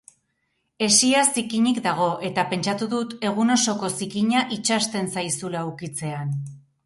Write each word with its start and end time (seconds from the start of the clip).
Hesia 0.85 1.19
zikinik 1.33 1.81
dago 1.87 2.07
eta 2.29 2.45
pentsatu 2.53 2.87
dut 2.95 3.13
egun 3.31 3.55
osoko 3.57 3.93
zikina 3.99 4.41
itsasten 4.57 5.11
zaizula 5.17 5.63
ukitzean. 5.73 6.35